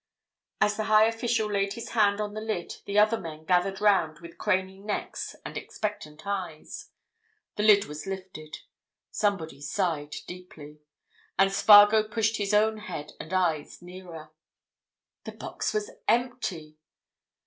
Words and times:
As 0.59 0.77
the 0.77 0.85
high 0.85 1.05
official 1.05 1.47
laid 1.47 1.73
his 1.73 1.89
hand 1.89 2.19
on 2.19 2.33
the 2.33 2.41
lid 2.41 2.77
the 2.85 2.97
other 2.97 3.19
men 3.19 3.45
gathered 3.45 3.79
round 3.79 4.17
with 4.17 4.39
craning 4.39 4.83
necks 4.83 5.35
and 5.45 5.55
expectant 5.55 6.25
eyes. 6.25 6.89
The 7.55 7.61
lid 7.61 7.85
was 7.85 8.07
lifted: 8.07 8.61
somebody 9.11 9.61
sighed 9.61 10.15
deeply. 10.25 10.81
And 11.37 11.51
Spargo 11.53 12.01
pushed 12.03 12.37
his 12.37 12.51
own 12.51 12.77
head 12.79 13.11
and 13.19 13.31
eyes 13.31 13.79
nearer. 13.83 14.31
The 15.25 15.33
box 15.33 15.71
was 15.71 15.91
empty! 16.07 16.77